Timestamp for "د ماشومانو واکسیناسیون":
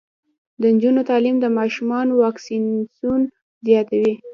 1.41-3.21